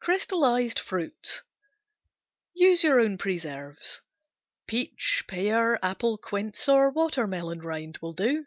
Crystallized 0.00 0.78
Fruits 0.78 1.44
Use 2.52 2.84
your 2.84 3.00
own 3.00 3.16
preserves. 3.16 4.02
Peach, 4.66 5.24
pear, 5.26 5.82
apple, 5.82 6.18
quince 6.18 6.68
or 6.68 6.90
watermelon 6.92 7.60
rind 7.60 7.96
will 8.02 8.12
do. 8.12 8.44